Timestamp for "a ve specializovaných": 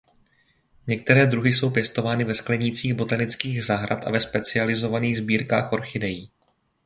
4.07-5.17